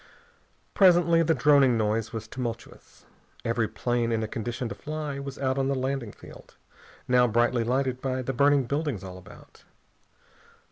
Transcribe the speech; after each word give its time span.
Presently 0.73 1.21
the 1.21 1.35
droning 1.35 1.77
noise 1.77 2.11
was 2.11 2.27
tumultuous. 2.27 3.05
Every 3.45 3.67
plane 3.67 4.11
in 4.11 4.23
a 4.23 4.27
condition 4.27 4.67
to 4.69 4.73
fly 4.73 5.19
was 5.19 5.37
out 5.37 5.59
on 5.59 5.67
the 5.67 5.75
landing 5.75 6.11
field, 6.11 6.55
now 7.07 7.27
brightly 7.27 7.63
lighted 7.63 8.01
by 8.01 8.23
the 8.23 8.33
burning 8.33 8.63
buildings 8.63 9.03
all 9.03 9.19
about. 9.19 9.63